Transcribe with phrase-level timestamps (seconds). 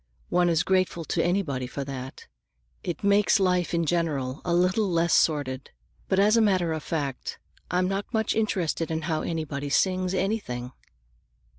[0.29, 2.25] One is grateful to anybody for that;
[2.83, 5.69] it makes life in general a little less sordid.
[6.09, 7.37] But as a matter of fact,
[7.69, 10.71] I'm not much interested in how anybody sings anything."